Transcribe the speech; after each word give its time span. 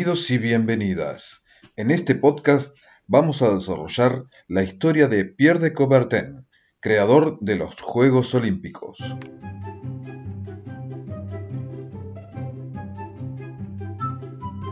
Bienvenidos 0.00 0.30
y 0.30 0.38
bienvenidas. 0.38 1.42
En 1.76 1.90
este 1.90 2.14
podcast 2.14 2.74
vamos 3.06 3.42
a 3.42 3.54
desarrollar 3.54 4.24
la 4.48 4.62
historia 4.62 5.08
de 5.08 5.26
Pierre 5.26 5.58
de 5.58 5.74
Coubertin, 5.74 6.46
creador 6.80 7.36
de 7.42 7.56
los 7.56 7.78
Juegos 7.82 8.34
Olímpicos. 8.34 8.96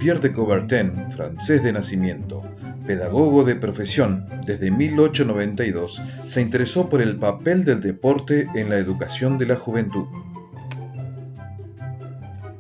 Pierre 0.01 0.21
de 0.21 0.33
Coubertin, 0.33 1.12
francés 1.12 1.63
de 1.63 1.75
nacimiento, 1.75 2.43
pedagogo 2.87 3.45
de 3.45 3.57
profesión, 3.57 4.27
desde 4.47 4.71
1892 4.71 6.01
se 6.25 6.41
interesó 6.41 6.89
por 6.89 7.03
el 7.03 7.19
papel 7.19 7.67
del 7.67 7.83
deporte 7.83 8.49
en 8.55 8.71
la 8.71 8.79
educación 8.79 9.37
de 9.37 9.45
la 9.45 9.57
juventud. 9.57 10.07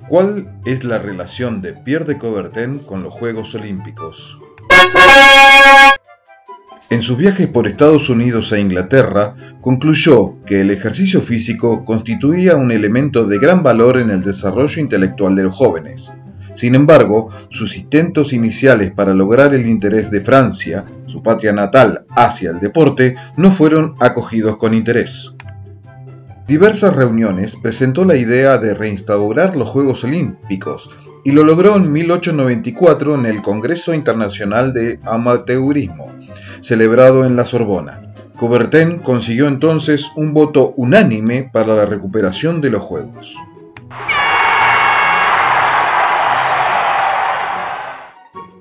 ¿Cuál 0.08 0.48
es 0.64 0.84
la 0.84 0.98
relación 0.98 1.60
de 1.60 1.74
Pierre 1.74 2.06
de 2.06 2.16
Coubertin 2.16 2.78
con 2.78 3.02
los 3.02 3.12
Juegos 3.12 3.54
Olímpicos? 3.54 4.38
En 6.88 7.02
sus 7.02 7.18
viajes 7.18 7.46
por 7.48 7.66
Estados 7.66 8.08
Unidos 8.08 8.50
e 8.52 8.60
Inglaterra, 8.60 9.36
concluyó 9.60 10.42
que 10.46 10.62
el 10.62 10.70
ejercicio 10.70 11.20
físico 11.20 11.84
constituía 11.84 12.56
un 12.56 12.72
elemento 12.72 13.26
de 13.26 13.38
gran 13.38 13.62
valor 13.62 13.98
en 13.98 14.08
el 14.08 14.22
desarrollo 14.22 14.80
intelectual 14.80 15.36
de 15.36 15.42
los 15.42 15.54
jóvenes. 15.54 16.10
Sin 16.54 16.74
embargo, 16.74 17.28
sus 17.50 17.76
intentos 17.76 18.32
iniciales 18.32 18.90
para 18.92 19.12
lograr 19.12 19.52
el 19.52 19.66
interés 19.66 20.10
de 20.10 20.22
Francia, 20.22 20.86
su 21.04 21.22
patria 21.22 21.52
natal, 21.52 22.06
hacia 22.16 22.50
el 22.50 22.60
deporte, 22.60 23.14
no 23.36 23.52
fueron 23.52 23.94
acogidos 24.00 24.56
con 24.56 24.72
interés 24.72 25.34
diversas 26.48 26.96
reuniones 26.96 27.56
presentó 27.56 28.06
la 28.06 28.16
idea 28.16 28.56
de 28.56 28.72
reinstaurar 28.72 29.54
los 29.54 29.68
Juegos 29.68 30.02
Olímpicos 30.04 30.88
y 31.22 31.32
lo 31.32 31.44
logró 31.44 31.76
en 31.76 31.92
1894 31.92 33.16
en 33.16 33.26
el 33.26 33.42
Congreso 33.42 33.92
Internacional 33.92 34.72
de 34.72 34.98
Amateurismo, 35.04 36.10
celebrado 36.62 37.26
en 37.26 37.36
la 37.36 37.44
Sorbona. 37.44 38.14
Coubertin 38.38 39.00
consiguió 39.00 39.46
entonces 39.46 40.06
un 40.16 40.32
voto 40.32 40.72
unánime 40.78 41.50
para 41.52 41.76
la 41.76 41.84
recuperación 41.84 42.62
de 42.62 42.70
los 42.70 42.80
Juegos. 42.80 43.36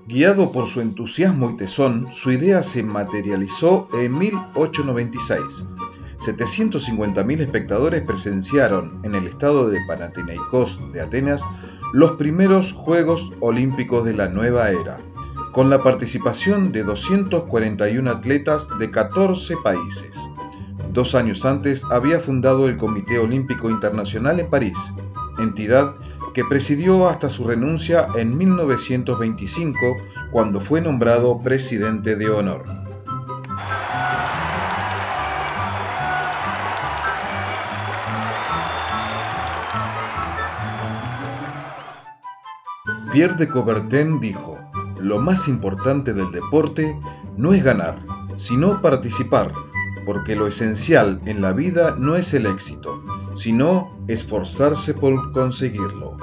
Guiado 0.07 0.51
por 0.51 0.67
su 0.67 0.81
entusiasmo 0.81 1.51
y 1.51 1.57
tesón, 1.57 2.07
su 2.11 2.31
idea 2.31 2.63
se 2.63 2.83
materializó 2.83 3.87
en 3.93 4.17
1896 4.17 5.41
750.000 6.27 7.39
espectadores 7.39 8.01
presenciaron 8.01 8.99
en 9.03 9.15
el 9.15 9.27
estado 9.27 9.69
de 9.69 9.79
Panathinaikos 9.87 10.79
de 10.91 11.01
Atenas 11.01 11.41
los 11.93 12.11
primeros 12.13 12.73
Juegos 12.73 13.31
Olímpicos 13.39 14.03
de 14.03 14.13
la 14.13 14.27
nueva 14.27 14.69
era, 14.71 14.99
con 15.53 15.69
la 15.69 15.81
participación 15.81 16.73
de 16.73 16.83
241 16.83 18.11
atletas 18.11 18.67
de 18.77 18.91
14 18.91 19.55
países. 19.63 20.11
Dos 20.91 21.15
años 21.15 21.45
antes 21.45 21.81
había 21.91 22.19
fundado 22.19 22.67
el 22.67 22.75
Comité 22.75 23.19
Olímpico 23.19 23.69
Internacional 23.69 24.41
en 24.41 24.49
París, 24.49 24.77
entidad 25.39 25.95
que 26.33 26.43
presidió 26.43 27.07
hasta 27.07 27.29
su 27.29 27.45
renuncia 27.45 28.09
en 28.15 28.37
1925 28.37 29.77
cuando 30.31 30.59
fue 30.59 30.81
nombrado 30.81 31.41
presidente 31.41 32.15
de 32.15 32.29
honor. 32.29 32.76
Pierre 43.11 43.35
de 43.35 43.47
Coubertin 43.47 44.19
dijo, 44.19 44.59
lo 44.99 45.19
más 45.19 45.47
importante 45.47 46.13
del 46.13 46.29
deporte 46.31 46.99
no 47.37 47.53
es 47.53 47.63
ganar, 47.63 47.97
sino 48.35 48.81
participar, 48.81 49.53
porque 50.05 50.35
lo 50.35 50.47
esencial 50.47 51.21
en 51.25 51.41
la 51.41 51.53
vida 51.53 51.95
no 51.97 52.17
es 52.17 52.33
el 52.33 52.45
éxito, 52.45 53.01
sino 53.35 53.97
esforzarse 54.07 54.93
por 54.93 55.31
conseguirlo. 55.31 56.17